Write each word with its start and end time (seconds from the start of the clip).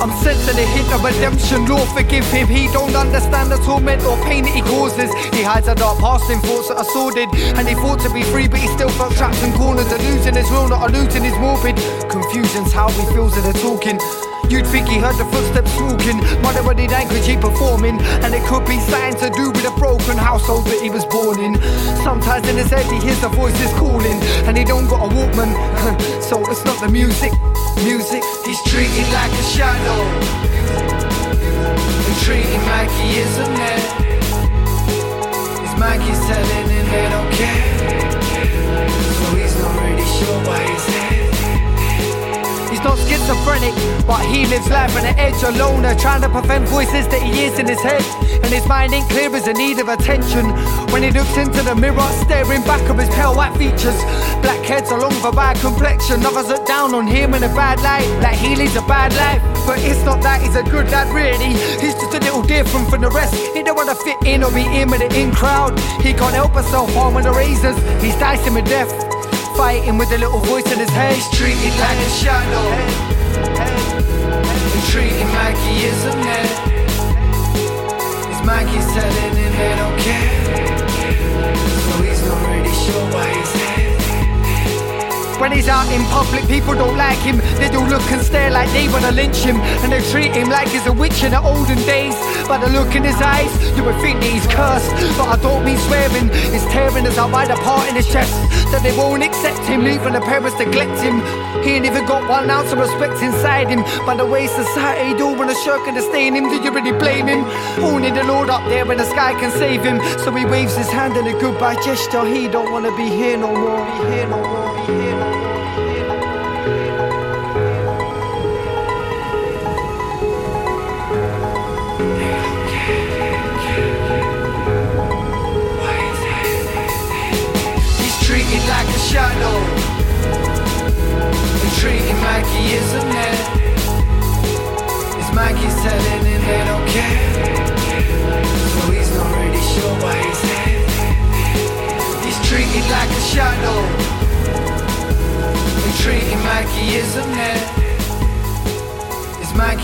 a 0.00 0.66
hint 0.66 0.92
of 0.92 1.02
redemption. 1.02 1.66
Lord, 1.66 1.88
forgive 1.90 2.24
him. 2.30 2.46
He 2.46 2.68
don't 2.68 2.94
understand 2.94 3.50
the 3.50 3.56
torment 3.58 4.02
or 4.04 4.16
pain 4.24 4.44
that 4.44 4.54
he 4.54 4.62
causes. 4.62 5.12
He 5.34 5.42
hides 5.42 5.68
a 5.68 5.74
dark 5.74 5.98
past 5.98 6.30
in 6.30 6.40
thoughts 6.40 6.68
that 6.68 6.78
are 6.78 6.84
sordid. 6.84 7.28
And 7.56 7.66
he 7.68 7.74
thought 7.74 8.00
to 8.00 8.10
be 8.12 8.22
free, 8.22 8.48
but 8.48 8.60
he 8.60 8.68
still 8.68 8.90
felt 8.90 9.14
trapped 9.14 9.42
in 9.42 9.52
corners. 9.52 9.90
A 9.92 9.98
losing 9.98 10.34
his 10.34 10.50
will, 10.50 10.68
not 10.68 10.88
a 10.88 10.92
losing 10.92 11.24
his 11.24 11.36
morbid. 11.38 11.76
Confusion's 12.10 12.72
how 12.72 12.88
he 12.90 13.04
feels 13.12 13.34
that 13.34 13.42
they're 13.42 13.62
talking. 13.62 13.98
You'd 14.50 14.66
think 14.66 14.88
he 14.88 14.98
heard 14.98 15.16
the 15.16 15.26
footsteps 15.26 15.76
walking, 15.80 16.18
muddy 16.42 16.88
language 16.88 17.26
he 17.26 17.36
performing, 17.36 18.00
and 18.24 18.34
it 18.34 18.42
could 18.44 18.64
be 18.66 18.80
something 18.80 19.14
to 19.20 19.30
do 19.36 19.50
with 19.50 19.64
a 19.66 19.74
broken 19.78 20.16
household 20.16 20.64
that 20.66 20.80
he 20.80 20.88
was 20.88 21.04
born 21.04 21.38
in. 21.40 21.54
Sometimes 22.02 22.48
in 22.48 22.56
his 22.56 22.70
head 22.70 22.86
he 22.86 22.98
hears 22.98 23.20
the 23.20 23.28
voices 23.28 23.72
calling, 23.74 24.18
and 24.48 24.56
he 24.56 24.64
don't 24.64 24.88
got 24.88 25.04
a 25.04 25.14
Walkman, 25.14 25.52
so 26.22 26.40
it's 26.50 26.64
not 26.64 26.80
the 26.80 26.88
music. 26.88 27.32
Music, 27.84 28.22
he's 28.44 28.62
treated 28.64 29.08
like 29.12 29.32
a 29.32 29.42
shadow, 29.52 29.98
schizophrenic, 43.58 44.06
but 44.06 44.24
he 44.26 44.46
lives 44.46 44.68
life 44.70 44.94
on 44.96 45.02
the 45.02 45.14
edge, 45.18 45.42
a 45.42 45.50
loner, 45.52 45.94
trying 45.94 46.22
to 46.22 46.28
prevent 46.28 46.68
voices 46.68 47.06
that 47.08 47.22
he 47.22 47.32
hears 47.32 47.58
in 47.58 47.66
his 47.66 47.80
head. 47.80 48.02
And 48.42 48.46
his 48.46 48.66
mind 48.66 48.92
ain't 48.94 49.08
clear 49.10 49.34
as 49.34 49.46
in 49.48 49.56
need 49.56 49.78
of 49.78 49.88
attention. 49.88 50.46
When 50.92 51.02
he 51.02 51.10
looks 51.10 51.36
into 51.36 51.62
the 51.62 51.74
mirror, 51.74 52.08
staring 52.24 52.62
back 52.62 52.82
of 52.88 52.98
his 52.98 53.08
pale 53.10 53.34
white 53.34 53.56
features, 53.56 53.98
black 54.42 54.64
heads 54.64 54.90
along 54.90 55.14
with 55.14 55.24
a 55.24 55.32
bad 55.32 55.56
complexion. 55.58 56.24
Others 56.24 56.48
look 56.48 56.66
down 56.66 56.94
on 56.94 57.06
him 57.06 57.34
in 57.34 57.42
a 57.42 57.52
bad 57.54 57.80
light, 57.80 58.06
like 58.22 58.36
he 58.36 58.54
leads 58.56 58.76
a 58.76 58.82
bad 58.82 59.12
life. 59.14 59.42
But 59.66 59.78
it's 59.80 60.02
not 60.04 60.22
that 60.22 60.40
he's 60.40 60.56
a 60.56 60.62
good 60.62 60.90
lad, 60.90 61.12
really. 61.12 61.54
He's 61.80 61.94
just 61.94 62.14
a 62.14 62.20
little 62.20 62.42
different 62.42 62.88
from 62.88 63.02
the 63.02 63.10
rest. 63.10 63.34
He 63.54 63.62
don't 63.62 63.76
wanna 63.76 63.94
fit 63.94 64.16
in 64.24 64.42
or 64.42 64.50
be 64.50 64.64
in 64.64 64.90
with 64.90 65.00
the 65.00 65.10
in 65.18 65.32
crowd. 65.32 65.78
He 66.00 66.12
can't 66.12 66.34
help 66.34 66.54
himself 66.54 66.94
on 66.96 67.14
with 67.14 67.24
the 67.24 67.32
razors. 67.32 67.76
He's 68.02 68.16
dicing 68.16 68.54
with 68.54 68.66
death 68.66 68.90
fighting 69.56 69.98
with 69.98 70.12
a 70.12 70.18
little 70.18 70.38
voice 70.38 70.70
in 70.70 70.78
his 70.78 70.88
head. 70.90 71.16
He's 71.16 71.28
treated 71.36 71.74
like 71.80 71.98
a 71.98 72.10
shadow. 72.10 73.07
When 85.48 85.56
he's 85.56 85.66
out 85.66 85.90
in 85.90 86.04
public, 86.12 86.46
people 86.46 86.74
don't 86.74 86.98
like 86.98 87.16
him. 87.24 87.38
They 87.56 87.70
do 87.70 87.80
look 87.80 88.04
and 88.12 88.20
stare 88.20 88.50
like 88.50 88.68
they 88.72 88.86
wanna 88.92 89.12
lynch 89.12 89.38
him. 89.38 89.56
And 89.80 89.90
they 89.90 90.02
treat 90.12 90.36
him 90.36 90.50
like 90.50 90.68
he's 90.68 90.84
a 90.84 90.92
witch 90.92 91.24
in 91.24 91.30
the 91.30 91.40
olden 91.40 91.80
days. 91.88 92.12
By 92.46 92.58
the 92.58 92.68
look 92.68 92.94
in 92.94 93.02
his 93.02 93.16
eyes, 93.16 93.48
you 93.74 93.82
would 93.82 93.96
think 94.02 94.20
that 94.20 94.28
he's 94.28 94.46
cursed. 94.46 94.92
But 95.16 95.28
I 95.32 95.36
don't 95.40 95.64
mean 95.64 95.78
swearing, 95.88 96.28
it's 96.52 96.68
tearing 96.68 97.06
us 97.06 97.16
out 97.16 97.32
right 97.32 97.48
apart 97.48 97.88
in 97.88 97.96
his 97.96 98.06
chest. 98.12 98.36
That 98.72 98.82
they 98.82 98.94
won't 98.94 99.22
accept 99.22 99.64
him, 99.64 99.88
even 99.88 100.12
the 100.12 100.20
parents 100.20 100.58
neglect 100.58 101.00
him. 101.00 101.24
He 101.64 101.80
ain't 101.80 101.86
even 101.86 102.04
got 102.04 102.28
one 102.28 102.50
ounce 102.50 102.70
of 102.72 102.78
respect 102.78 103.16
inside 103.22 103.70
him. 103.72 103.80
By 104.04 104.16
the 104.16 104.26
way 104.26 104.48
society 104.48 105.16
do 105.16 105.32
when 105.32 105.48
a 105.48 105.56
shirk 105.64 105.88
and 105.88 105.96
disdain 105.96 106.36
him, 106.36 106.52
do 106.52 106.60
you 106.60 106.70
really 106.70 106.92
blame 106.92 107.26
him? 107.26 107.48
Only 107.80 108.10
the 108.10 108.24
Lord 108.24 108.50
up 108.50 108.68
there 108.68 108.84
in 108.92 108.98
the 108.98 109.08
sky 109.08 109.32
can 109.40 109.50
save 109.56 109.82
him. 109.82 109.96
So 110.20 110.30
he 110.30 110.44
waves 110.44 110.76
his 110.76 110.90
hand 110.90 111.16
in 111.16 111.26
a 111.26 111.32
goodbye 111.40 111.80
gesture. 111.80 112.26
He 112.26 112.48
don't 112.48 112.70
wanna. 112.70 112.92
Be 112.98 113.04
here 113.04 113.36
no 113.36 113.54
more. 113.54 113.86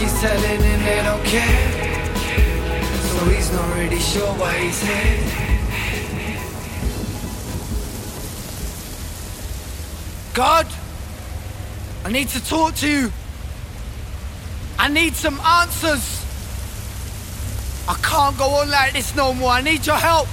Maggie's 0.05 0.21
telling 0.21 0.61
him 0.61 0.85
they 0.85 1.03
don't 1.03 1.25
care 1.25 2.03
So 3.03 3.25
he's 3.27 3.53
not 3.53 3.75
really 3.77 3.99
sure 3.99 4.33
why 4.35 4.53
he's 4.59 4.83
here 4.83 5.31
God, 10.35 10.67
I 12.05 12.11
need 12.11 12.27
to 12.31 12.45
talk 12.45 12.75
to 12.77 12.89
you. 12.89 13.13
I 14.77 14.89
need 14.89 15.15
some 15.15 15.39
answers. 15.39 16.27
I 17.87 17.95
can't 18.03 18.37
go 18.37 18.47
on 18.47 18.69
like 18.69 18.95
this 18.95 19.15
no 19.15 19.33
more. 19.33 19.51
I 19.51 19.61
need 19.61 19.87
your 19.87 19.95
help. 19.95 20.27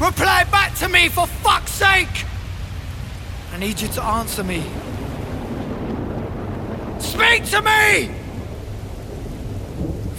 Reply 0.00 0.44
back 0.44 0.74
to 0.76 0.88
me 0.88 1.10
for 1.10 1.26
fuck's 1.26 1.72
sake. 1.72 2.24
I 3.52 3.58
need 3.58 3.78
you 3.78 3.88
to 3.88 4.02
answer 4.02 4.42
me. 4.42 4.62
Speak 6.98 7.44
to 7.50 7.60
me! 7.60 8.25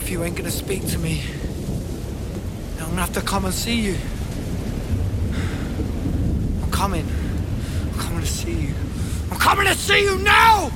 If 0.07 0.13
you 0.13 0.23
ain't 0.23 0.37
gonna 0.37 0.49
speak 0.49 0.87
to 0.87 0.97
me, 0.99 1.21
then 2.75 2.83
I'm 2.83 2.89
gonna 2.91 3.01
have 3.01 3.11
to 3.15 3.21
come 3.21 3.43
and 3.43 3.53
see 3.53 3.75
you. 3.75 3.97
I'm 6.63 6.71
coming. 6.71 7.05
I'm 7.91 7.99
coming 7.99 8.21
to 8.21 8.25
see 8.25 8.53
you. 8.53 8.73
I'm 9.29 9.37
coming 9.37 9.67
to 9.67 9.75
see 9.75 10.03
you 10.03 10.17
now! 10.19 10.71